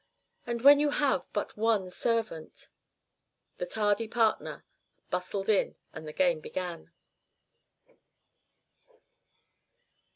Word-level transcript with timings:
"And 0.47 0.63
when 0.63 0.79
you 0.79 0.89
have 0.89 1.27
but 1.31 1.55
one 1.55 1.91
servant" 1.91 2.69
The 3.59 3.67
tardy 3.67 4.07
partner 4.07 4.65
bustled 5.11 5.47
in 5.47 5.75
and 5.93 6.07
the 6.07 6.11
game 6.11 6.39
began. 6.39 6.89